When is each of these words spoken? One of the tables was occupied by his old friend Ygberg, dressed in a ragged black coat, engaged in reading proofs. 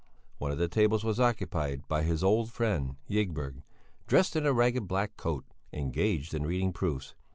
One 0.39 0.49
of 0.51 0.57
the 0.57 0.67
tables 0.67 1.03
was 1.03 1.19
occupied 1.19 1.87
by 1.87 2.01
his 2.01 2.23
old 2.23 2.51
friend 2.51 2.95
Ygberg, 3.07 3.61
dressed 4.07 4.35
in 4.35 4.47
a 4.47 4.51
ragged 4.51 4.87
black 4.87 5.15
coat, 5.15 5.45
engaged 5.71 6.33
in 6.33 6.43
reading 6.47 6.73
proofs. 6.73 7.13